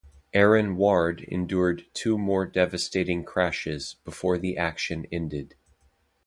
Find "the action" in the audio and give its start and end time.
4.39-5.05